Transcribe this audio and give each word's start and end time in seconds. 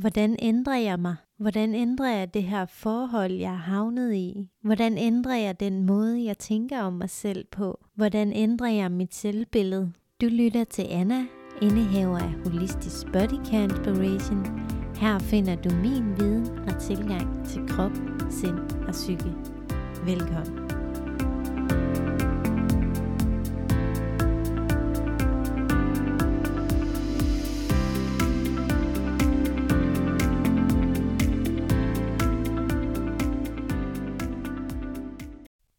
Hvordan 0.00 0.36
ændrer 0.38 0.76
jeg 0.76 1.00
mig? 1.00 1.16
Hvordan 1.38 1.74
ændrer 1.74 2.18
jeg 2.18 2.34
det 2.34 2.42
her 2.42 2.66
forhold, 2.66 3.32
jeg 3.32 3.52
er 3.52 3.56
havnet 3.56 4.14
i? 4.14 4.48
Hvordan 4.62 4.98
ændrer 4.98 5.36
jeg 5.36 5.60
den 5.60 5.86
måde, 5.86 6.24
jeg 6.24 6.38
tænker 6.38 6.82
om 6.82 6.92
mig 6.92 7.10
selv 7.10 7.44
på? 7.52 7.80
Hvordan 7.94 8.32
ændrer 8.32 8.68
jeg 8.68 8.90
mit 8.90 9.14
selvbillede? 9.14 9.92
Du 10.20 10.26
lytter 10.26 10.64
til 10.64 10.86
Anna, 10.90 11.26
indehaver 11.62 12.18
af 12.18 12.32
Holistisk 12.44 13.06
Body 13.06 13.46
Care 13.46 13.64
Inspiration. 13.64 14.46
Her 14.96 15.18
finder 15.18 15.56
du 15.56 15.70
min 15.74 16.16
viden 16.18 16.58
og 16.58 16.80
tilgang 16.80 17.46
til 17.46 17.68
krop, 17.68 17.92
sind 18.30 18.58
og 18.86 18.92
psyke. 18.92 19.32
Velkommen. 20.04 20.79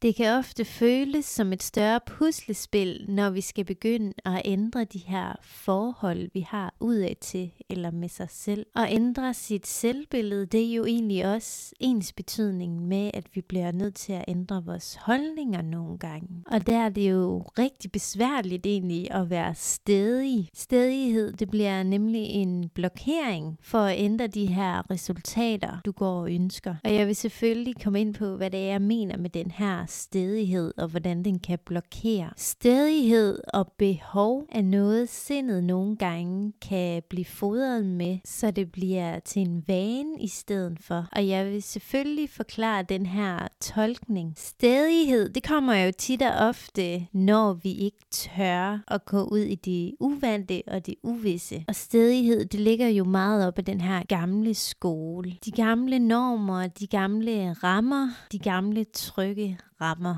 Det 0.02 0.16
kan 0.16 0.38
ofte 0.38 0.66
føles 0.66 1.26
som 1.26 1.54
et 1.54 1.64
større 1.64 2.00
puslespil, 2.06 3.06
når 3.10 3.30
vi 3.30 3.42
skal 3.42 3.66
begynde 3.66 4.14
at 4.26 4.42
ændre 4.46 4.84
de 4.84 5.00
her 5.00 5.36
forhold, 5.42 6.30
vi 6.34 6.40
har 6.40 6.74
udad 6.80 7.16
til 7.22 7.52
eller 7.70 7.92
med 7.92 8.10
sig 8.10 8.30
selv. 8.30 8.66
Og 8.76 8.88
ændre 8.92 9.34
sit 9.34 9.68
selvbillede, 9.68 10.46
det 10.46 10.70
er 10.70 10.74
jo 10.74 10.86
egentlig 10.86 11.34
også 11.34 11.74
ens 11.80 12.14
betydning 12.14 12.88
med, 12.88 13.12
at 13.14 13.24
vi 13.34 13.42
bliver 13.42 13.72
nødt 13.72 13.96
til 13.96 14.14
at 14.14 14.26
ændre 14.28 14.66
vores 14.66 14.96
holdninger 15.02 15.62
nogle 15.62 15.98
gange. 15.98 16.44
Og 16.52 16.68
der 16.68 16.78
er 16.78 16.90
det 16.90 17.12
jo 17.12 17.40
rigtig 17.40 17.92
besværligt 17.92 18.66
egentlig 18.66 19.12
at 19.12 19.30
være 19.30 19.56
stedig. 19.56 20.50
Stedighed, 20.54 21.34
det 21.34 21.50
bliver 21.50 21.84
nemlig 21.84 22.22
en 22.24 22.70
blokering 22.70 23.58
for 23.62 23.80
at 23.80 24.00
ændre 24.00 24.28
de 24.28 24.46
her 24.46 24.92
resultater, 24.92 25.82
du 25.86 25.92
går 25.92 26.22
og 26.22 26.32
ønsker. 26.32 26.76
Og 26.84 26.94
jeg 26.94 27.08
vil 27.08 27.16
selvfølgelig 27.16 27.76
komme 27.84 28.02
ind 28.02 28.14
på, 28.14 28.38
hvad 28.38 28.50
det 28.50 28.60
er, 28.60 28.72
jeg 28.72 28.82
mener 28.82 29.18
med 29.18 29.30
den 29.30 29.52
her 29.52 29.86
stedighed 29.92 30.74
og 30.78 30.88
hvordan 30.88 31.26
den 31.26 31.40
kan 31.40 31.60
blokere. 31.66 32.30
Stedighed 32.38 33.40
og 33.54 33.72
behov 33.78 34.46
er 34.52 34.62
noget, 34.62 35.10
sindet 35.10 35.64
nogle 35.64 35.96
gange 35.96 36.54
kan 36.62 37.04
blive 37.10 37.26
fodret 37.26 37.86
med, 37.86 38.18
så 38.26 38.52
det 38.52 38.72
bliver 38.72 39.20
til 39.20 39.42
en 39.42 39.64
vane 39.68 40.22
i 40.22 40.28
stedet 40.28 40.78
for. 40.82 41.08
Og 41.12 41.28
jeg 41.28 41.46
vil 41.46 41.64
selvfølgelig 41.64 42.30
forklare 42.30 42.84
den 42.84 43.06
her 43.06 43.48
tolkning. 43.62 44.34
Stedighed, 44.38 45.30
det 45.30 45.44
kommer 45.44 45.76
jo 45.76 45.92
tit 45.98 46.22
og 46.22 46.48
ofte, 46.48 47.08
når 47.14 47.54
vi 47.54 47.72
ikke 47.72 48.06
tør 48.12 48.84
at 48.88 49.06
gå 49.06 49.24
ud 49.24 49.40
i 49.40 49.56
det 49.56 49.96
uvante 50.00 50.62
og 50.68 50.86
det 50.86 50.96
uvisse. 51.04 51.66
Og 51.68 51.76
stedighed, 51.76 52.46
det 52.46 52.60
ligger 52.60 52.88
jo 52.88 53.04
meget 53.04 53.48
op 53.48 53.58
af 53.58 53.66
den 53.66 53.82
her 53.82 54.04
gamle 54.04 54.54
skole. 54.54 55.38
De 55.46 55.52
gamle 55.52 56.00
normer, 56.00 56.68
de 56.68 56.88
gamle 56.88 57.54
rammer, 57.54 58.10
de 58.32 58.40
gamle 58.40 58.84
trygge 58.84 59.58
rammer. 59.82 60.16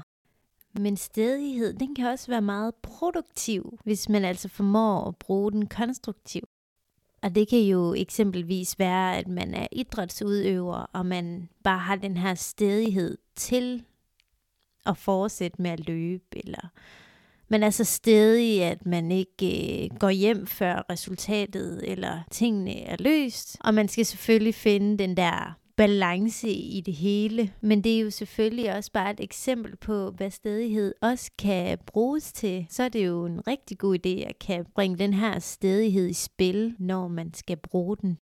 Men 0.79 0.97
stedighed, 0.97 1.73
den 1.73 1.95
kan 1.95 2.07
også 2.07 2.27
være 2.27 2.41
meget 2.41 2.75
produktiv, 2.75 3.79
hvis 3.83 4.09
man 4.09 4.25
altså 4.25 4.49
formår 4.49 5.07
at 5.07 5.15
bruge 5.15 5.51
den 5.51 5.67
konstruktivt. 5.67 6.49
Og 7.21 7.35
det 7.35 7.47
kan 7.47 7.59
jo 7.59 7.93
eksempelvis 7.93 8.79
være, 8.79 9.17
at 9.17 9.27
man 9.27 9.53
er 9.53 9.67
idrætsudøver, 9.71 10.85
og 10.93 11.05
man 11.05 11.49
bare 11.63 11.79
har 11.79 11.95
den 11.95 12.17
her 12.17 12.35
stedighed 12.35 13.17
til 13.35 13.85
at 14.85 14.97
fortsætte 14.97 15.61
med 15.61 15.71
at 15.71 15.87
løbe, 15.87 16.25
eller 16.45 16.69
man 17.47 17.63
er 17.63 17.69
så 17.69 17.83
stedig, 17.83 18.63
at 18.63 18.85
man 18.85 19.11
ikke 19.11 19.83
øh, 19.83 19.97
går 19.99 20.09
hjem 20.09 20.47
før 20.47 20.85
resultatet 20.89 21.91
eller 21.91 22.19
tingene 22.31 22.81
er 22.81 22.95
løst. 22.99 23.57
Og 23.59 23.73
man 23.73 23.87
skal 23.87 24.05
selvfølgelig 24.05 24.55
finde 24.55 24.97
den 24.97 25.17
der 25.17 25.59
balance 25.77 26.49
i 26.49 26.81
det 26.81 26.93
hele. 26.93 27.53
Men 27.61 27.83
det 27.83 27.95
er 27.95 27.99
jo 27.99 28.09
selvfølgelig 28.09 28.75
også 28.75 28.91
bare 28.91 29.11
et 29.11 29.19
eksempel 29.19 29.75
på, 29.75 30.11
hvad 30.11 30.29
stedighed 30.29 30.93
også 31.01 31.31
kan 31.39 31.77
bruges 31.85 32.33
til. 32.33 32.65
Så 32.69 32.83
er 32.83 32.89
det 32.89 33.05
jo 33.05 33.25
en 33.25 33.47
rigtig 33.47 33.77
god 33.77 33.97
idé 34.05 34.29
at 34.29 34.39
kan 34.39 34.65
bringe 34.75 34.97
den 34.97 35.13
her 35.13 35.39
stedighed 35.39 36.09
i 36.09 36.13
spil, 36.13 36.75
når 36.79 37.07
man 37.07 37.33
skal 37.33 37.57
bruge 37.57 37.97
den. 37.97 38.17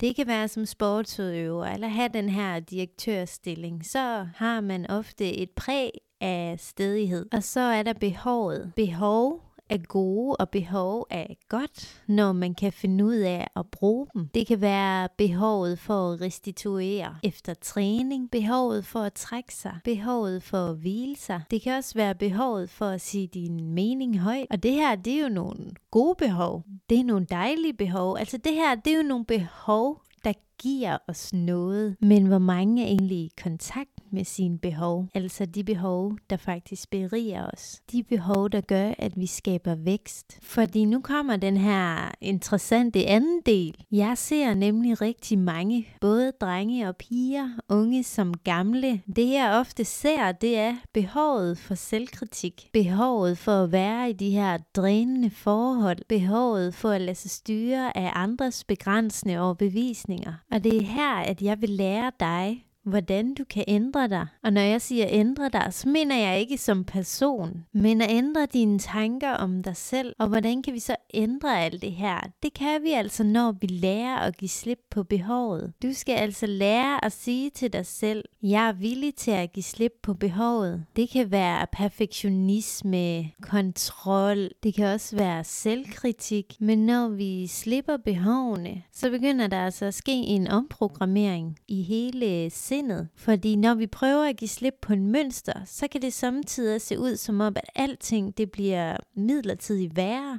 Det 0.00 0.16
kan 0.16 0.26
være 0.26 0.48
som 0.48 0.66
sportsudøver, 0.66 1.66
eller 1.66 1.88
have 1.88 2.10
den 2.14 2.28
her 2.28 2.60
direktørstilling. 2.60 3.86
Så 3.86 4.26
har 4.34 4.60
man 4.60 4.90
ofte 4.90 5.32
et 5.36 5.50
præg 5.50 5.90
af 6.20 6.54
stedighed. 6.58 7.26
Og 7.32 7.42
så 7.42 7.60
er 7.60 7.82
der 7.82 7.92
behovet. 7.92 8.72
Behov 8.76 9.49
er 9.70 9.78
gode 9.78 10.36
og 10.36 10.50
behov 10.50 11.06
er 11.10 11.26
godt, 11.48 12.02
når 12.06 12.32
man 12.32 12.54
kan 12.54 12.72
finde 12.72 13.04
ud 13.04 13.14
af 13.14 13.46
at 13.56 13.66
bruge 13.66 14.06
dem. 14.14 14.28
Det 14.34 14.46
kan 14.46 14.60
være 14.60 15.08
behovet 15.18 15.78
for 15.78 16.12
at 16.12 16.20
restituere 16.20 17.16
efter 17.22 17.54
træning, 17.54 18.30
behovet 18.30 18.84
for 18.84 19.00
at 19.00 19.12
trække 19.12 19.54
sig, 19.54 19.74
behovet 19.84 20.42
for 20.42 20.58
at 20.58 20.76
hvile 20.76 21.16
sig. 21.16 21.42
Det 21.50 21.62
kan 21.62 21.76
også 21.76 21.94
være 21.94 22.14
behovet 22.14 22.70
for 22.70 22.86
at 22.86 23.00
sige 23.00 23.26
din 23.26 23.74
mening 23.74 24.18
højt. 24.18 24.46
Og 24.50 24.62
det 24.62 24.72
her, 24.72 24.96
det 24.96 25.12
er 25.12 25.22
jo 25.22 25.28
nogle 25.28 25.70
gode 25.90 26.14
behov. 26.18 26.64
Det 26.90 27.00
er 27.00 27.04
nogle 27.04 27.26
dejlige 27.30 27.74
behov. 27.74 28.16
Altså 28.18 28.36
det 28.36 28.54
her, 28.54 28.74
det 28.74 28.92
er 28.92 28.96
jo 28.96 29.02
nogle 29.02 29.24
behov, 29.24 30.02
der 30.24 30.32
giver 30.58 30.98
os 31.08 31.32
noget. 31.32 31.96
Men 32.00 32.26
hvor 32.26 32.38
mange 32.38 32.82
er 32.82 32.86
egentlig 32.86 33.18
i 33.18 33.32
kontakt 33.42 33.90
med 34.12 34.24
sine 34.24 34.58
behov, 34.58 35.08
altså 35.14 35.46
de 35.46 35.64
behov, 35.64 36.16
der 36.30 36.36
faktisk 36.36 36.90
beriger 36.90 37.46
os. 37.52 37.80
De 37.92 38.02
behov, 38.02 38.50
der 38.50 38.60
gør, 38.60 38.92
at 38.98 39.12
vi 39.16 39.26
skaber 39.26 39.74
vækst. 39.74 40.38
Fordi 40.42 40.84
nu 40.84 41.00
kommer 41.00 41.36
den 41.36 41.56
her 41.56 42.12
interessante 42.20 43.06
anden 43.06 43.40
del. 43.46 43.84
Jeg 43.92 44.18
ser 44.18 44.54
nemlig 44.54 45.00
rigtig 45.00 45.38
mange, 45.38 45.86
både 46.00 46.32
drenge 46.40 46.88
og 46.88 46.96
piger, 46.96 47.48
unge 47.68 48.02
som 48.02 48.34
gamle. 48.34 49.02
Det 49.16 49.30
jeg 49.30 49.58
ofte 49.60 49.84
ser, 49.84 50.32
det 50.32 50.58
er 50.58 50.76
behovet 50.94 51.58
for 51.58 51.74
selvkritik. 51.74 52.68
Behovet 52.72 53.38
for 53.38 53.62
at 53.64 53.72
være 53.72 54.10
i 54.10 54.12
de 54.12 54.30
her 54.30 54.58
drænende 54.76 55.30
forhold. 55.30 55.98
Behovet 56.08 56.74
for 56.74 56.90
at 56.90 57.00
lade 57.00 57.14
sig 57.14 57.30
styre 57.30 57.96
af 57.96 58.10
andres 58.14 58.64
begrænsende 58.64 59.38
overbevisninger. 59.38 60.32
Og 60.50 60.64
det 60.64 60.76
er 60.76 60.82
her, 60.82 61.14
at 61.14 61.42
jeg 61.42 61.60
vil 61.60 61.70
lære 61.70 62.12
dig, 62.20 62.64
hvordan 62.90 63.34
du 63.34 63.44
kan 63.44 63.64
ændre 63.68 64.08
dig. 64.08 64.26
Og 64.42 64.52
når 64.52 64.60
jeg 64.60 64.80
siger 64.80 65.06
ændre 65.08 65.48
dig, 65.48 65.66
så 65.70 65.88
mener 65.88 66.16
jeg 66.16 66.40
ikke 66.40 66.58
som 66.58 66.84
person, 66.84 67.64
men 67.72 68.02
at 68.02 68.10
ændre 68.10 68.46
dine 68.46 68.78
tanker 68.78 69.30
om 69.30 69.62
dig 69.62 69.76
selv. 69.76 70.14
Og 70.18 70.28
hvordan 70.28 70.62
kan 70.62 70.74
vi 70.74 70.78
så 70.78 70.96
ændre 71.14 71.60
alt 71.60 71.82
det 71.82 71.92
her? 71.92 72.20
Det 72.42 72.54
kan 72.54 72.82
vi 72.82 72.92
altså, 72.92 73.24
når 73.24 73.52
vi 73.52 73.66
lærer 73.66 74.16
at 74.16 74.36
give 74.36 74.48
slip 74.48 74.78
på 74.90 75.02
behovet. 75.02 75.72
Du 75.82 75.92
skal 75.92 76.14
altså 76.14 76.46
lære 76.46 77.04
at 77.04 77.12
sige 77.12 77.50
til 77.50 77.72
dig 77.72 77.86
selv, 77.86 78.24
jeg 78.42 78.68
er 78.68 78.72
villig 78.72 79.14
til 79.14 79.30
at 79.30 79.52
give 79.52 79.62
slip 79.62 79.92
på 80.02 80.14
behovet. 80.14 80.84
Det 80.96 81.10
kan 81.10 81.30
være 81.30 81.66
perfektionisme, 81.72 83.30
kontrol, 83.42 84.48
det 84.62 84.74
kan 84.74 84.86
også 84.86 85.16
være 85.16 85.44
selvkritik. 85.44 86.56
Men 86.60 86.86
når 86.86 87.08
vi 87.08 87.46
slipper 87.46 87.96
behovene, 87.96 88.82
så 88.92 89.10
begynder 89.10 89.46
der 89.46 89.64
altså 89.64 89.84
at 89.84 89.94
ske 89.94 90.12
en 90.12 90.48
omprogrammering 90.48 91.58
i 91.68 91.82
hele 91.82 92.50
sindet. 92.80 93.08
Fordi 93.16 93.56
når 93.56 93.74
vi 93.74 93.86
prøver 93.86 94.24
at 94.24 94.36
give 94.36 94.48
slip 94.48 94.74
på 94.82 94.92
en 94.92 95.12
mønster, 95.12 95.64
så 95.66 95.88
kan 95.88 96.02
det 96.02 96.12
samtidig 96.12 96.80
se 96.80 96.98
ud 96.98 97.16
som 97.16 97.40
om, 97.40 97.56
at 97.56 97.70
alting 97.74 98.38
det 98.38 98.50
bliver 98.50 98.96
midlertidigt 99.14 99.96
værre. 99.96 100.38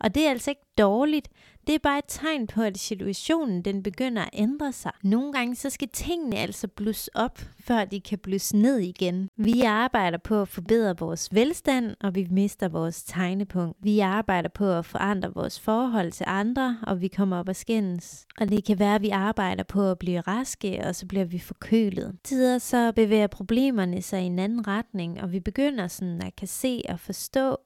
Og 0.00 0.14
det 0.14 0.26
er 0.26 0.30
altså 0.30 0.50
ikke 0.50 0.66
dårligt. 0.78 1.28
Det 1.66 1.74
er 1.74 1.78
bare 1.78 1.98
et 1.98 2.04
tegn 2.08 2.46
på, 2.46 2.62
at 2.62 2.78
situationen 2.78 3.62
den 3.62 3.82
begynder 3.82 4.22
at 4.22 4.30
ændre 4.32 4.72
sig. 4.72 4.92
Nogle 5.02 5.32
gange 5.32 5.54
så 5.54 5.70
skal 5.70 5.88
tingene 5.88 6.36
altså 6.36 6.68
blusse 6.68 7.10
op, 7.14 7.40
før 7.60 7.84
de 7.84 8.00
kan 8.00 8.18
blusse 8.18 8.56
ned 8.56 8.78
igen. 8.78 9.28
Vi 9.36 9.60
arbejder 9.60 10.18
på 10.18 10.42
at 10.42 10.48
forbedre 10.48 10.98
vores 10.98 11.34
velstand, 11.34 11.96
og 12.00 12.14
vi 12.14 12.26
mister 12.30 12.68
vores 12.68 13.02
tegnepunkt. 13.02 13.76
Vi 13.82 14.00
arbejder 14.00 14.48
på 14.48 14.72
at 14.72 14.84
forandre 14.84 15.34
vores 15.34 15.60
forhold 15.60 16.12
til 16.12 16.24
andre, 16.28 16.78
og 16.82 17.00
vi 17.00 17.08
kommer 17.08 17.38
op 17.38 17.48
og 17.48 17.56
skændes. 17.56 18.26
Og 18.40 18.48
det 18.48 18.64
kan 18.64 18.78
være, 18.78 18.94
at 18.94 19.02
vi 19.02 19.10
arbejder 19.10 19.64
på 19.64 19.90
at 19.90 19.98
blive 19.98 20.20
raske, 20.20 20.84
og 20.84 20.94
så 20.94 21.06
bliver 21.06 21.24
vi 21.24 21.38
forkølet. 21.38 22.16
Tider 22.24 22.58
så 22.58 22.92
bevæger 22.92 23.26
problemerne 23.26 24.02
sig 24.02 24.22
i 24.22 24.26
en 24.26 24.38
anden 24.38 24.66
retning, 24.66 25.20
og 25.22 25.32
vi 25.32 25.40
begynder 25.40 25.88
sådan 25.88 26.22
at 26.22 26.36
kan 26.36 26.48
se 26.48 26.82
og 26.88 27.00
forstå, 27.00 27.56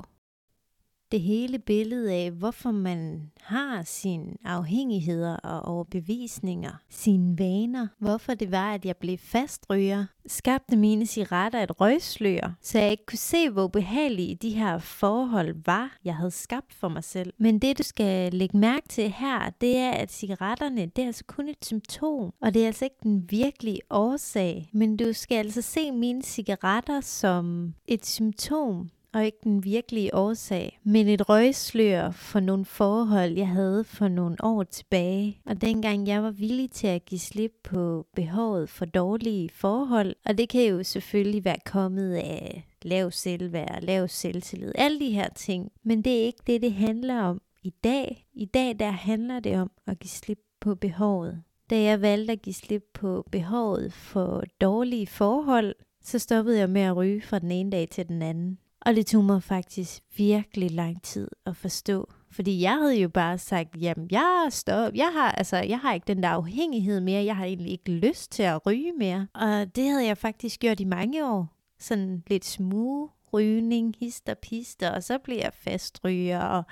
det 1.12 1.20
hele 1.20 1.58
billede 1.58 2.12
af, 2.12 2.30
hvorfor 2.30 2.70
man 2.70 3.30
har 3.40 3.82
sine 3.82 4.26
afhængigheder 4.44 5.36
og 5.36 5.74
overbevisninger, 5.74 6.72
sine 6.88 7.38
vaner, 7.38 7.86
hvorfor 7.98 8.34
det 8.34 8.50
var, 8.50 8.74
at 8.74 8.84
jeg 8.84 8.96
blev 8.96 9.18
fastryger, 9.18 10.06
skabte 10.26 10.76
mine 10.76 11.06
cigaretter 11.06 11.62
et 11.62 11.80
røgslør, 11.80 12.54
så 12.62 12.78
jeg 12.78 12.90
ikke 12.90 13.06
kunne 13.06 13.18
se, 13.18 13.50
hvor 13.50 13.68
behagelige 13.68 14.34
de 14.34 14.50
her 14.50 14.78
forhold 14.78 15.54
var, 15.66 15.98
jeg 16.04 16.16
havde 16.16 16.30
skabt 16.30 16.74
for 16.74 16.88
mig 16.88 17.04
selv. 17.04 17.32
Men 17.38 17.58
det, 17.58 17.78
du 17.78 17.82
skal 17.82 18.32
lægge 18.32 18.58
mærke 18.58 18.88
til 18.88 19.10
her, 19.10 19.50
det 19.60 19.76
er, 19.76 19.90
at 19.90 20.12
cigaretterne, 20.12 20.86
det 20.86 21.02
er 21.02 21.06
altså 21.06 21.24
kun 21.24 21.48
et 21.48 21.64
symptom, 21.64 22.32
og 22.42 22.54
det 22.54 22.62
er 22.62 22.66
altså 22.66 22.84
ikke 22.84 22.96
den 23.02 23.30
virkelige 23.30 23.80
årsag. 23.90 24.70
Men 24.72 24.96
du 24.96 25.12
skal 25.12 25.36
altså 25.36 25.62
se 25.62 25.92
mine 25.92 26.22
cigaretter 26.22 27.00
som 27.00 27.74
et 27.86 28.06
symptom 28.06 28.88
og 29.12 29.24
ikke 29.24 29.38
den 29.44 29.64
virkelige 29.64 30.14
årsag, 30.14 30.80
men 30.84 31.08
et 31.08 31.28
røgslør 31.28 32.10
for 32.10 32.40
nogle 32.40 32.64
forhold, 32.64 33.32
jeg 33.32 33.48
havde 33.48 33.84
for 33.84 34.08
nogle 34.08 34.36
år 34.42 34.62
tilbage. 34.62 35.40
Og 35.46 35.60
dengang 35.60 36.08
jeg 36.08 36.22
var 36.22 36.30
villig 36.30 36.70
til 36.70 36.86
at 36.86 37.04
give 37.04 37.18
slip 37.18 37.52
på 37.64 38.06
behovet 38.16 38.68
for 38.68 38.84
dårlige 38.84 39.50
forhold, 39.54 40.16
og 40.24 40.38
det 40.38 40.48
kan 40.48 40.64
jo 40.64 40.82
selvfølgelig 40.82 41.44
være 41.44 41.60
kommet 41.64 42.14
af 42.14 42.66
lav 42.82 43.10
selvværd, 43.10 43.82
lav 43.82 44.08
selvtillid, 44.08 44.72
alle 44.74 45.00
de 45.00 45.10
her 45.10 45.28
ting. 45.28 45.72
Men 45.82 46.02
det 46.02 46.20
er 46.20 46.24
ikke 46.24 46.42
det, 46.46 46.62
det 46.62 46.72
handler 46.72 47.20
om 47.22 47.40
i 47.62 47.70
dag. 47.84 48.26
I 48.32 48.44
dag 48.44 48.78
der 48.78 48.90
handler 48.90 49.40
det 49.40 49.56
om 49.56 49.70
at 49.86 49.98
give 49.98 50.10
slip 50.10 50.38
på 50.60 50.74
behovet. 50.74 51.42
Da 51.70 51.80
jeg 51.82 52.00
valgte 52.00 52.32
at 52.32 52.42
give 52.42 52.54
slip 52.54 52.84
på 52.94 53.28
behovet 53.32 53.92
for 53.92 54.44
dårlige 54.60 55.06
forhold, 55.06 55.74
så 56.02 56.18
stoppede 56.18 56.58
jeg 56.58 56.70
med 56.70 56.82
at 56.82 56.96
ryge 56.96 57.22
fra 57.22 57.38
den 57.38 57.50
ene 57.50 57.70
dag 57.70 57.88
til 57.88 58.08
den 58.08 58.22
anden. 58.22 58.58
Og 58.86 58.94
det 58.94 59.06
tog 59.06 59.24
mig 59.24 59.42
faktisk 59.42 60.02
virkelig 60.16 60.70
lang 60.70 61.02
tid 61.02 61.28
at 61.46 61.56
forstå. 61.56 62.10
Fordi 62.32 62.62
jeg 62.62 62.72
havde 62.72 63.00
jo 63.00 63.08
bare 63.08 63.38
sagt, 63.38 63.68
jamen 63.80 64.08
jeg 64.10 64.46
stop, 64.50 64.94
jeg 64.94 65.10
har, 65.12 65.32
altså, 65.32 65.56
jeg 65.56 65.78
har 65.78 65.94
ikke 65.94 66.06
den 66.06 66.22
der 66.22 66.28
afhængighed 66.28 67.00
mere, 67.00 67.24
jeg 67.24 67.36
har 67.36 67.44
egentlig 67.44 67.72
ikke 67.72 67.90
lyst 67.90 68.32
til 68.32 68.42
at 68.42 68.66
ryge 68.66 68.92
mere. 68.98 69.26
Og 69.34 69.76
det 69.76 69.84
havde 69.84 70.06
jeg 70.06 70.18
faktisk 70.18 70.60
gjort 70.60 70.80
i 70.80 70.84
mange 70.84 71.26
år. 71.26 71.56
Sådan 71.78 72.22
lidt 72.26 72.44
smug 72.44 73.10
rygning, 73.32 73.94
hister 74.00 74.34
pister, 74.34 74.90
og 74.90 75.02
så 75.02 75.18
bliver 75.18 75.40
jeg 75.40 75.52
fastryger, 75.54 76.64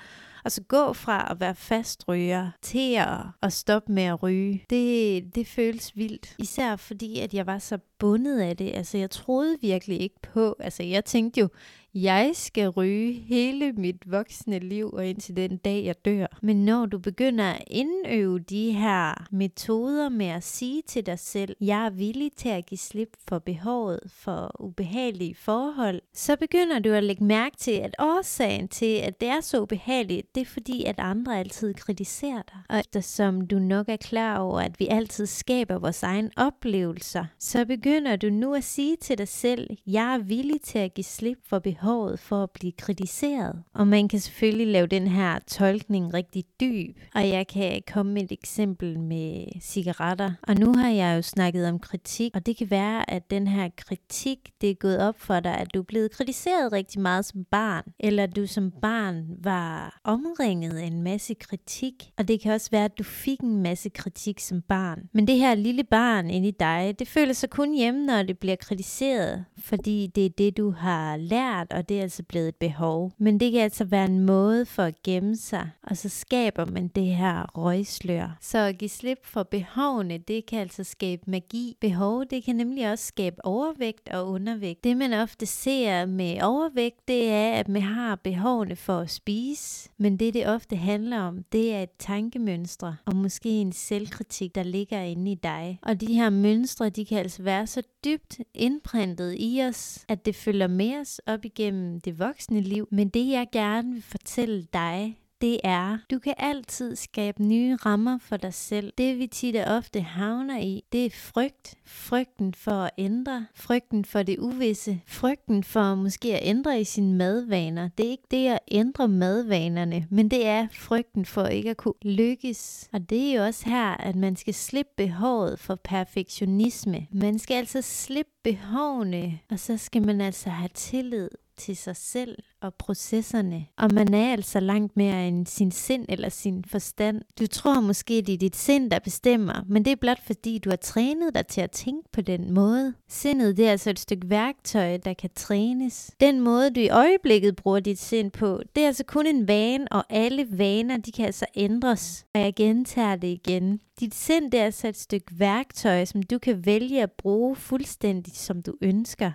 og 0.43 0.51
så 0.51 0.63
gå 0.63 0.93
fra 0.93 1.27
at 1.31 1.39
være 1.39 1.55
fastryger 1.55 2.51
til 2.61 2.95
at, 2.95 3.17
at 3.41 3.53
stoppe 3.53 3.91
med 3.91 4.03
at 4.03 4.23
ryge, 4.23 4.65
det, 4.69 5.35
det 5.35 5.47
føles 5.47 5.97
vildt. 5.97 6.35
Især 6.39 6.75
fordi, 6.75 7.19
at 7.19 7.33
jeg 7.33 7.45
var 7.45 7.59
så 7.59 7.77
bundet 7.99 8.39
af 8.39 8.57
det. 8.57 8.71
Altså 8.75 8.97
jeg 8.97 9.09
troede 9.09 9.57
virkelig 9.61 10.01
ikke 10.01 10.19
på, 10.33 10.55
altså 10.59 10.83
jeg 10.83 11.05
tænkte 11.05 11.39
jo, 11.39 11.49
jeg 11.93 12.31
skal 12.33 12.69
ryge 12.69 13.13
hele 13.13 13.71
mit 13.71 14.11
voksne 14.11 14.59
liv 14.59 14.89
og 14.93 15.07
indtil 15.07 15.35
den 15.35 15.57
dag, 15.57 15.85
jeg 15.85 16.05
dør. 16.05 16.37
Men 16.41 16.65
når 16.65 16.85
du 16.85 16.99
begynder 16.99 17.45
at 17.45 17.63
indøve 17.67 18.39
de 18.39 18.71
her 18.71 19.27
metoder 19.31 20.09
med 20.09 20.25
at 20.25 20.43
sige 20.43 20.81
til 20.87 21.05
dig 21.05 21.19
selv, 21.19 21.55
jeg 21.61 21.85
er 21.85 21.89
villig 21.89 22.31
til 22.37 22.49
at 22.49 22.65
give 22.65 22.77
slip 22.77 23.17
for 23.27 23.39
behovet 23.39 23.99
for 24.07 24.51
ubehagelige 24.59 25.35
forhold, 25.35 26.01
så 26.13 26.35
begynder 26.35 26.79
du 26.79 26.89
at 26.89 27.03
lægge 27.03 27.23
mærke 27.23 27.57
til, 27.57 27.71
at 27.71 27.95
årsagen 27.99 28.67
til, 28.67 28.95
at 28.95 29.21
det 29.21 29.29
er 29.29 29.41
så 29.41 29.61
ubehageligt, 29.61 30.35
det 30.35 30.41
er 30.41 30.45
fordi, 30.45 30.83
at 30.83 30.95
andre 30.97 31.39
altid 31.39 31.73
kritiserer 31.73 32.41
dig. 32.41 32.57
Og 32.69 32.79
eftersom 32.79 33.47
du 33.47 33.59
nok 33.59 33.89
er 33.89 33.97
klar 33.97 34.37
over, 34.37 34.61
at 34.61 34.79
vi 34.79 34.87
altid 34.87 35.25
skaber 35.25 35.79
vores 35.79 36.03
egen 36.03 36.31
oplevelser, 36.37 37.25
så 37.39 37.65
begynder 37.65 37.88
du 38.21 38.29
nu 38.29 38.53
at 38.53 38.63
sige 38.63 38.95
til 38.95 39.17
dig 39.17 39.27
selv, 39.27 39.67
jeg 39.87 40.13
er 40.13 40.17
villig 40.17 40.61
til 40.61 40.79
at 40.79 40.93
give 40.93 41.03
slip 41.03 41.37
for 41.47 41.59
behovet 41.59 42.19
for 42.19 42.43
at 42.43 42.51
blive 42.51 42.71
kritiseret. 42.71 43.63
Og 43.73 43.87
man 43.87 44.07
kan 44.07 44.19
selvfølgelig 44.19 44.67
lave 44.67 44.87
den 44.87 45.07
her 45.07 45.39
tolkning 45.47 46.13
rigtig 46.13 46.43
dyb. 46.59 46.97
Og 47.15 47.29
jeg 47.29 47.47
kan 47.47 47.81
komme 47.93 48.13
med 48.13 48.23
et 48.23 48.31
eksempel 48.31 48.99
med 48.99 49.45
cigaretter. 49.61 50.31
Og 50.43 50.55
nu 50.55 50.73
har 50.73 50.89
jeg 50.89 51.15
jo 51.15 51.21
snakket 51.21 51.67
om 51.67 51.79
kritik, 51.79 52.31
og 52.35 52.45
det 52.45 52.57
kan 52.57 52.69
være, 52.69 53.09
at 53.09 53.31
den 53.31 53.47
her 53.47 53.69
kritik, 53.77 54.39
det 54.61 54.69
er 54.69 54.75
gået 54.75 54.99
op 54.99 55.19
for 55.19 55.39
dig, 55.39 55.57
at 55.57 55.73
du 55.73 55.79
er 55.79 55.83
blevet 55.83 56.11
kritiseret 56.11 56.71
rigtig 56.71 57.01
meget 57.01 57.25
som 57.25 57.43
barn. 57.51 57.83
Eller 57.99 58.23
at 58.23 58.35
du 58.35 58.47
som 58.47 58.71
barn 58.81 59.25
var 59.43 59.99
omringet 60.03 60.77
af 60.77 60.85
en 60.85 61.01
masse 61.03 61.33
kritik. 61.33 62.11
Og 62.17 62.27
det 62.27 62.41
kan 62.41 62.53
også 62.53 62.69
være, 62.71 62.85
at 62.85 62.97
du 62.97 63.03
fik 63.03 63.39
en 63.39 63.63
masse 63.63 63.89
kritik 63.89 64.39
som 64.39 64.61
barn. 64.61 64.99
Men 65.13 65.27
det 65.27 65.35
her 65.35 65.55
lille 65.55 65.83
barn 65.83 66.29
inde 66.29 66.47
i 66.47 66.55
dig, 66.59 66.95
det 66.99 67.07
føler 67.07 67.33
sig 67.33 67.49
kun 67.49 67.75
hjemme, 67.79 68.05
når 68.05 68.23
det 68.23 68.39
bliver 68.39 68.55
kritiseret. 68.55 69.45
Fordi 69.57 70.07
det 70.07 70.25
er 70.25 70.29
det, 70.29 70.57
du 70.57 70.71
har 70.71 71.17
lært 71.17 71.73
og 71.73 71.89
det 71.89 71.97
er 71.97 72.01
altså 72.01 72.23
blevet 72.23 72.47
et 72.47 72.55
behov. 72.55 73.11
Men 73.17 73.39
det 73.39 73.51
kan 73.51 73.61
altså 73.61 73.83
være 73.83 74.05
en 74.05 74.19
måde 74.19 74.65
for 74.65 74.83
at 74.83 75.03
gemme 75.03 75.35
sig, 75.35 75.69
og 75.83 75.97
så 75.97 76.09
skaber 76.09 76.65
man 76.65 76.87
det 76.87 77.05
her 77.05 77.57
røgslør. 77.57 78.37
Så 78.41 78.57
at 78.57 78.77
give 78.77 78.89
slip 78.89 79.25
for 79.25 79.43
behovene, 79.43 80.17
det 80.17 80.45
kan 80.45 80.59
altså 80.59 80.83
skabe 80.83 81.21
magi. 81.27 81.77
Behov, 81.81 82.25
det 82.25 82.43
kan 82.43 82.55
nemlig 82.55 82.91
også 82.91 83.05
skabe 83.05 83.45
overvægt 83.45 84.09
og 84.09 84.27
undervægt. 84.27 84.83
Det 84.83 84.97
man 84.97 85.13
ofte 85.13 85.45
ser 85.45 86.05
med 86.05 86.41
overvægt, 86.41 87.07
det 87.07 87.29
er, 87.29 87.51
at 87.51 87.67
man 87.67 87.81
har 87.81 88.15
behovene 88.15 88.75
for 88.75 88.99
at 88.99 89.09
spise, 89.09 89.89
men 89.97 90.17
det 90.17 90.33
det 90.33 90.47
ofte 90.47 90.75
handler 90.75 91.19
om, 91.19 91.43
det 91.51 91.73
er 91.73 91.83
et 91.83 91.89
tankemønstre, 91.99 92.95
og 93.05 93.15
måske 93.15 93.49
en 93.49 93.71
selvkritik, 93.71 94.55
der 94.55 94.63
ligger 94.63 95.01
inde 95.01 95.31
i 95.31 95.35
dig. 95.35 95.79
Og 95.81 96.01
de 96.01 96.13
her 96.13 96.29
mønstre, 96.29 96.89
de 96.89 97.05
kan 97.05 97.17
altså 97.17 97.43
være 97.43 97.67
så 97.69 97.83
dybt 98.05 98.39
indprintet 98.53 99.35
i 99.39 99.61
os, 99.69 100.05
at 100.07 100.25
det 100.25 100.35
følger 100.35 100.67
med 100.67 100.99
os 100.99 101.21
op 101.25 101.45
igennem 101.45 102.01
det 102.01 102.19
voksne 102.19 102.61
liv. 102.61 102.87
Men 102.91 103.09
det 103.09 103.27
jeg 103.27 103.47
gerne 103.51 103.93
vil 103.93 104.01
fortælle 104.01 104.67
dig, 104.73 105.19
det 105.41 105.59
er, 105.63 105.97
du 106.11 106.19
kan 106.19 106.33
altid 106.37 106.95
skabe 106.95 107.43
nye 107.43 107.75
rammer 107.75 108.17
for 108.21 108.37
dig 108.37 108.53
selv. 108.53 108.93
Det 108.97 109.17
vi 109.19 109.27
tit 109.27 109.55
og 109.55 109.75
ofte 109.75 110.01
havner 110.01 110.59
i, 110.59 110.83
det 110.91 111.05
er 111.05 111.09
frygt. 111.09 111.75
Frygten 111.85 112.53
for 112.53 112.71
at 112.71 112.91
ændre. 112.97 113.45
Frygten 113.55 114.05
for 114.05 114.23
det 114.23 114.39
uvisse. 114.39 115.01
Frygten 115.07 115.63
for 115.63 115.95
måske 115.95 116.35
at 116.35 116.49
ændre 116.49 116.81
i 116.81 116.83
sine 116.83 117.13
madvaner. 117.15 117.89
Det 117.97 118.05
er 118.05 118.09
ikke 118.09 118.27
det 118.31 118.47
at 118.47 118.59
ændre 118.71 119.07
madvanerne, 119.07 120.07
men 120.09 120.31
det 120.31 120.47
er 120.47 120.67
frygten 120.73 121.25
for 121.25 121.45
ikke 121.45 121.69
at 121.69 121.77
kunne 121.77 121.93
lykkes. 122.01 122.89
Og 122.93 123.09
det 123.09 123.29
er 123.29 123.35
jo 123.35 123.45
også 123.45 123.69
her, 123.69 123.97
at 123.97 124.15
man 124.15 124.35
skal 124.35 124.53
slippe 124.53 124.91
behovet 124.97 125.59
for 125.59 125.75
perfektionisme. 125.75 127.07
Man 127.11 127.39
skal 127.39 127.55
altså 127.55 127.81
slippe 127.81 128.31
behovene, 128.43 129.39
og 129.49 129.59
så 129.59 129.77
skal 129.77 130.05
man 130.05 130.21
altså 130.21 130.49
have 130.49 130.69
tillid 130.73 131.29
til 131.59 131.77
sig 131.77 131.95
selv 131.95 132.37
og 132.61 132.73
processerne. 132.73 133.65
Og 133.77 133.93
man 133.93 134.13
er 134.13 134.31
altså 134.31 134.59
langt 134.59 134.97
mere 134.97 135.27
end 135.27 135.45
sin 135.45 135.71
sind 135.71 136.05
eller 136.09 136.29
sin 136.29 136.63
forstand. 136.67 137.21
Du 137.39 137.47
tror 137.47 137.81
måske, 137.81 138.13
det 138.21 138.33
er 138.33 138.37
dit 138.37 138.55
sind, 138.55 138.91
der 138.91 138.99
bestemmer, 138.99 139.63
men 139.67 139.85
det 139.85 139.91
er 139.91 139.95
blot 139.95 140.25
fordi, 140.25 140.57
du 140.57 140.69
har 140.69 140.77
trænet 140.77 141.35
dig 141.35 141.47
til 141.47 141.61
at 141.61 141.71
tænke 141.71 142.09
på 142.11 142.21
den 142.21 142.53
måde. 142.53 142.93
Sindet 143.09 143.57
det 143.57 143.67
er 143.67 143.71
altså 143.71 143.89
et 143.89 143.99
stykke 143.99 144.29
værktøj, 144.29 144.97
der 144.97 145.13
kan 145.13 145.29
trænes. 145.35 146.11
Den 146.19 146.41
måde, 146.41 146.69
du 146.69 146.79
i 146.79 146.89
øjeblikket 146.89 147.55
bruger 147.55 147.79
dit 147.79 147.99
sind 147.99 148.31
på, 148.31 148.61
det 148.75 148.83
er 148.83 148.87
altså 148.87 149.03
kun 149.03 149.27
en 149.27 149.47
vane, 149.47 149.87
og 149.91 150.03
alle 150.09 150.47
vaner, 150.51 150.97
de 150.97 151.11
kan 151.11 151.25
altså 151.25 151.45
ændres. 151.55 152.25
Og 152.33 152.41
jeg 152.41 152.55
gentager 152.55 153.15
det 153.15 153.27
igen. 153.27 153.79
Dit 153.99 154.15
sind 154.15 154.51
det 154.51 154.59
er 154.59 154.65
altså 154.65 154.87
et 154.87 154.97
stykke 154.97 155.39
værktøj, 155.39 156.05
som 156.05 156.23
du 156.23 156.37
kan 156.39 156.65
vælge 156.65 157.03
at 157.03 157.11
bruge 157.11 157.55
fuldstændig, 157.55 158.35
som 158.35 158.61
du 158.61 158.73
ønsker 158.81 159.31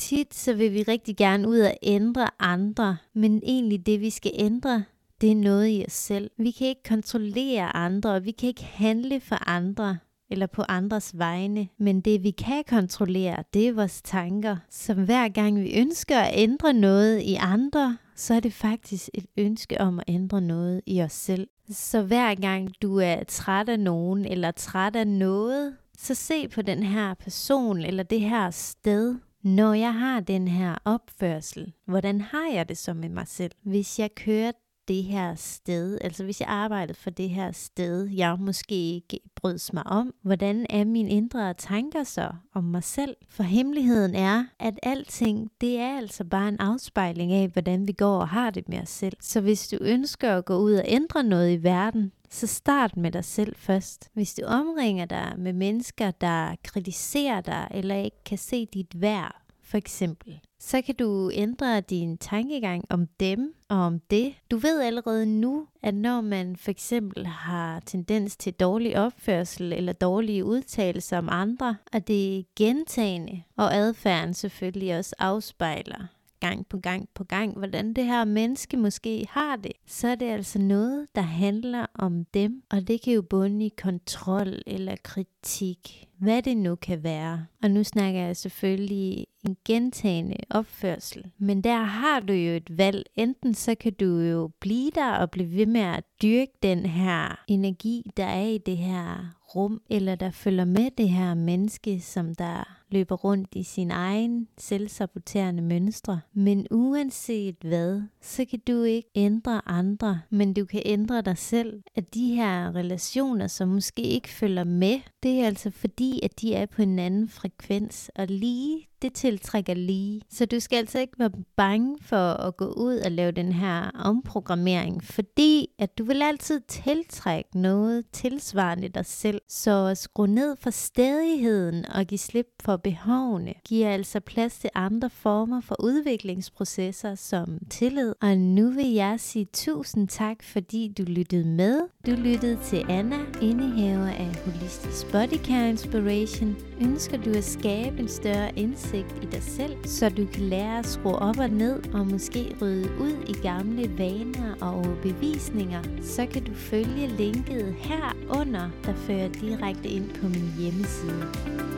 tit 0.00 0.34
så 0.34 0.54
vil 0.54 0.74
vi 0.74 0.82
rigtig 0.82 1.16
gerne 1.16 1.48
ud 1.48 1.60
og 1.60 1.74
ændre 1.82 2.28
andre, 2.38 2.96
men 3.14 3.40
egentlig 3.42 3.86
det 3.86 4.00
vi 4.00 4.10
skal 4.10 4.32
ændre, 4.34 4.84
det 5.20 5.30
er 5.30 5.36
noget 5.36 5.68
i 5.68 5.84
os 5.86 5.92
selv. 5.92 6.30
Vi 6.38 6.50
kan 6.50 6.66
ikke 6.66 6.82
kontrollere 6.82 7.76
andre, 7.76 8.10
og 8.10 8.24
vi 8.24 8.30
kan 8.30 8.48
ikke 8.48 8.64
handle 8.64 9.20
for 9.20 9.48
andre 9.48 9.98
eller 10.30 10.46
på 10.46 10.62
andres 10.68 11.18
vegne. 11.18 11.68
Men 11.78 12.00
det 12.00 12.22
vi 12.22 12.30
kan 12.30 12.64
kontrollere, 12.68 13.44
det 13.54 13.68
er 13.68 13.72
vores 13.72 14.02
tanker. 14.02 14.56
Så 14.70 14.94
hver 14.94 15.28
gang 15.28 15.60
vi 15.60 15.78
ønsker 15.78 16.18
at 16.18 16.30
ændre 16.34 16.72
noget 16.72 17.22
i 17.22 17.34
andre, 17.34 17.98
så 18.16 18.34
er 18.34 18.40
det 18.40 18.52
faktisk 18.52 19.08
et 19.14 19.26
ønske 19.36 19.80
om 19.80 19.98
at 19.98 20.04
ændre 20.08 20.40
noget 20.40 20.80
i 20.86 21.02
os 21.02 21.12
selv. 21.12 21.48
Så 21.70 22.02
hver 22.02 22.34
gang 22.34 22.82
du 22.82 22.96
er 22.96 23.24
træt 23.28 23.68
af 23.68 23.80
nogen 23.80 24.24
eller 24.24 24.50
træt 24.50 24.96
af 24.96 25.06
noget, 25.06 25.76
så 25.98 26.14
se 26.14 26.48
på 26.48 26.62
den 26.62 26.82
her 26.82 27.14
person 27.14 27.78
eller 27.78 28.02
det 28.02 28.20
her 28.20 28.50
sted, 28.50 29.16
når 29.42 29.74
jeg 29.74 29.94
har 29.94 30.20
den 30.20 30.48
her 30.48 30.74
opførsel, 30.84 31.72
hvordan 31.84 32.20
har 32.20 32.50
jeg 32.52 32.68
det 32.68 32.78
så 32.78 32.94
med 32.94 33.08
mig 33.08 33.28
selv? 33.28 33.52
Hvis 33.62 33.98
jeg 33.98 34.14
kører 34.14 34.52
det 34.90 35.04
her 35.04 35.34
sted, 35.34 35.98
altså 36.00 36.24
hvis 36.24 36.40
jeg 36.40 36.48
arbejdede 36.48 36.98
for 36.98 37.10
det 37.10 37.30
her 37.30 37.52
sted, 37.52 38.08
jeg 38.08 38.36
måske 38.38 38.74
ikke 38.74 39.20
brød 39.36 39.72
mig 39.72 39.86
om, 39.86 40.14
hvordan 40.22 40.66
er 40.70 40.84
mine 40.84 41.10
indre 41.10 41.54
tanker 41.54 42.04
så 42.04 42.30
om 42.54 42.64
mig 42.64 42.84
selv? 42.84 43.16
For 43.28 43.42
hemmeligheden 43.42 44.14
er, 44.14 44.44
at 44.58 44.78
alting, 44.82 45.50
det 45.60 45.78
er 45.78 45.96
altså 45.96 46.24
bare 46.24 46.48
en 46.48 46.60
afspejling 46.60 47.32
af, 47.32 47.48
hvordan 47.48 47.88
vi 47.88 47.92
går 47.92 48.20
og 48.20 48.28
har 48.28 48.50
det 48.50 48.68
med 48.68 48.80
os 48.80 48.88
selv. 48.88 49.16
Så 49.20 49.40
hvis 49.40 49.68
du 49.68 49.78
ønsker 49.80 50.36
at 50.36 50.44
gå 50.44 50.56
ud 50.56 50.72
og 50.72 50.84
ændre 50.86 51.22
noget 51.22 51.52
i 51.52 51.62
verden, 51.62 52.12
så 52.30 52.46
start 52.46 52.96
med 52.96 53.10
dig 53.10 53.24
selv 53.24 53.56
først. 53.56 54.10
Hvis 54.14 54.34
du 54.34 54.46
omringer 54.46 55.04
dig 55.04 55.34
med 55.38 55.52
mennesker, 55.52 56.10
der 56.10 56.54
kritiserer 56.64 57.40
dig 57.40 57.68
eller 57.70 57.94
ikke 57.94 58.24
kan 58.24 58.38
se 58.38 58.66
dit 58.66 59.00
værd, 59.00 59.42
for 59.62 59.76
eksempel, 59.76 60.40
så 60.60 60.82
kan 60.82 60.94
du 60.94 61.30
ændre 61.34 61.80
din 61.80 62.18
tankegang 62.18 62.84
om 62.90 63.06
dem 63.20 63.54
og 63.68 63.78
om 63.78 63.98
det. 63.98 64.34
Du 64.50 64.56
ved 64.56 64.80
allerede 64.80 65.26
nu, 65.26 65.66
at 65.82 65.94
når 65.94 66.20
man 66.20 66.56
for 66.56 66.70
eksempel 66.70 67.26
har 67.26 67.80
tendens 67.80 68.36
til 68.36 68.52
dårlig 68.52 68.98
opførsel 68.98 69.72
eller 69.72 69.92
dårlige 69.92 70.44
udtalelser 70.44 71.18
om 71.18 71.28
andre, 71.30 71.76
at 71.92 72.08
det 72.08 72.38
er 72.38 72.42
gentagende, 72.56 73.42
og 73.56 73.74
adfærden 73.74 74.34
selvfølgelig 74.34 74.98
også 74.98 75.14
afspejler 75.18 76.06
gang 76.40 76.66
på 76.66 76.78
gang 76.78 77.08
på 77.14 77.24
gang, 77.24 77.58
hvordan 77.58 77.92
det 77.92 78.04
her 78.04 78.24
menneske 78.24 78.76
måske 78.76 79.26
har 79.30 79.56
det, 79.56 79.72
så 79.86 80.08
er 80.08 80.14
det 80.14 80.26
altså 80.26 80.58
noget, 80.58 81.06
der 81.14 81.20
handler 81.20 81.86
om 81.94 82.24
dem, 82.24 82.62
og 82.70 82.88
det 82.88 83.02
kan 83.02 83.12
jo 83.12 83.22
bunde 83.22 83.66
i 83.66 83.72
kontrol 83.82 84.62
eller 84.66 84.96
kritik, 85.02 86.08
hvad 86.18 86.42
det 86.42 86.56
nu 86.56 86.74
kan 86.74 87.02
være. 87.02 87.46
Og 87.62 87.70
nu 87.70 87.84
snakker 87.84 88.20
jeg 88.20 88.36
selvfølgelig 88.36 89.26
en 89.44 89.56
gentagende 89.64 90.36
opførsel. 90.50 91.30
Men 91.38 91.64
der 91.64 91.82
har 91.82 92.20
du 92.20 92.32
jo 92.32 92.52
et 92.52 92.78
valg. 92.78 93.04
Enten 93.16 93.54
så 93.54 93.74
kan 93.74 93.92
du 93.92 94.18
jo 94.18 94.50
blive 94.60 94.90
der 94.94 95.12
og 95.12 95.30
blive 95.30 95.56
ved 95.56 95.66
med 95.66 95.80
at 95.80 96.04
dyrke 96.22 96.52
den 96.62 96.86
her 96.86 97.44
energi, 97.48 98.10
der 98.16 98.24
er 98.24 98.46
i 98.46 98.58
det 98.58 98.76
her 98.76 99.34
rum, 99.54 99.80
eller 99.90 100.14
der 100.14 100.30
følger 100.30 100.64
med 100.64 100.90
det 100.98 101.08
her 101.08 101.34
menneske, 101.34 102.00
som 102.00 102.34
der 102.34 102.79
løber 102.90 103.16
rundt 103.16 103.48
i 103.54 103.62
sin 103.62 103.90
egen 103.90 104.48
selvsaboterende 104.58 105.62
mønstre. 105.62 106.20
Men 106.32 106.66
uanset 106.70 107.56
hvad, 107.60 108.02
så 108.20 108.44
kan 108.44 108.60
du 108.68 108.82
ikke 108.82 109.08
ændre 109.14 109.60
andre, 109.66 110.20
men 110.30 110.54
du 110.54 110.64
kan 110.64 110.82
ændre 110.84 111.22
dig 111.22 111.38
selv. 111.38 111.82
At 111.94 112.14
de 112.14 112.34
her 112.34 112.74
relationer, 112.74 113.46
som 113.46 113.68
måske 113.68 114.02
ikke 114.02 114.28
følger 114.28 114.64
med, 114.64 115.00
det 115.22 115.40
er 115.40 115.46
altså 115.46 115.70
fordi, 115.70 116.20
at 116.22 116.40
de 116.40 116.54
er 116.54 116.66
på 116.66 116.82
en 116.82 116.98
anden 116.98 117.28
frekvens. 117.28 118.10
Og 118.14 118.26
lige 118.26 118.89
det 119.02 119.12
tiltrækker 119.12 119.74
lige. 119.74 120.20
Så 120.30 120.46
du 120.46 120.60
skal 120.60 120.76
altså 120.76 120.98
ikke 120.98 121.18
være 121.18 121.30
bange 121.56 121.98
for 122.02 122.16
at 122.16 122.56
gå 122.56 122.64
ud 122.64 122.96
og 122.96 123.10
lave 123.10 123.30
den 123.30 123.52
her 123.52 123.90
omprogrammering, 123.94 125.04
fordi 125.04 125.68
at 125.78 125.98
du 125.98 126.04
vil 126.04 126.22
altid 126.22 126.60
tiltrække 126.68 127.58
noget 127.58 128.04
tilsvarende 128.12 128.88
dig 128.88 129.06
selv. 129.06 129.40
Så 129.48 129.94
skru 129.94 130.26
ned 130.26 130.56
for 130.60 130.70
stedigheden 130.70 131.86
og 131.94 132.04
give 132.04 132.18
slip 132.18 132.46
for 132.60 132.76
behovene 132.76 133.54
giver 133.68 133.90
altså 133.90 134.20
plads 134.20 134.58
til 134.58 134.70
andre 134.74 135.10
former 135.10 135.60
for 135.60 135.76
udviklingsprocesser 135.82 137.14
som 137.14 137.58
tillid. 137.70 138.14
Og 138.22 138.38
nu 138.38 138.70
vil 138.70 138.92
jeg 138.92 139.20
sige 139.20 139.46
tusind 139.52 140.08
tak, 140.08 140.42
fordi 140.42 140.92
du 140.98 141.02
lyttede 141.02 141.48
med. 141.48 141.80
Du 142.06 142.10
lyttede 142.10 142.58
til 142.64 142.84
Anna, 142.88 143.18
indehaver 143.42 144.06
af 144.06 144.36
Holistisk 144.44 145.12
Body 145.12 145.44
Care 145.44 145.68
Inspiration. 145.68 146.56
Ønsker 146.80 147.16
du 147.16 147.30
at 147.30 147.44
skabe 147.44 147.98
en 147.98 148.08
større 148.08 148.58
indsigt 148.58 148.89
i 148.98 149.26
dig 149.32 149.42
selv, 149.42 149.76
så 149.84 150.08
du 150.08 150.26
kan 150.32 150.42
lære 150.42 150.78
at 150.78 150.86
skrue 150.86 151.16
op 151.16 151.38
og 151.38 151.48
ned 151.48 151.94
og 151.94 152.06
måske 152.06 152.56
rydde 152.62 152.90
ud 153.00 153.24
i 153.28 153.32
gamle 153.42 153.98
vaner 153.98 154.54
og 154.60 154.86
bevisninger, 155.02 155.82
så 156.02 156.26
kan 156.26 156.44
du 156.44 156.54
følge 156.54 157.06
linket 157.06 157.74
herunder, 157.78 158.70
der 158.84 158.94
fører 158.94 159.28
direkte 159.28 159.88
ind 159.88 160.10
på 160.20 160.28
min 160.28 160.54
hjemmeside. 160.58 161.69